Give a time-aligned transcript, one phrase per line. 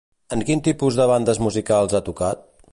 [0.37, 2.45] En quin tipus de bandes musicals ha tocat?